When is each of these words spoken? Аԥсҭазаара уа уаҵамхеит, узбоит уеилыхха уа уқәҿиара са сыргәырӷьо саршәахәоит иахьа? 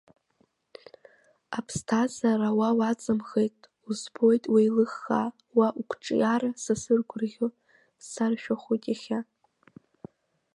Аԥсҭазаара 1.57 2.49
уа 2.57 2.69
уаҵамхеит, 2.77 3.57
узбоит 3.87 4.43
уеилыхха 4.53 5.21
уа 5.57 5.67
уқәҿиара 5.79 6.49
са 6.63 6.73
сыргәырӷьо 6.81 7.47
саршәахәоит 8.09 8.83
иахьа? 8.89 9.19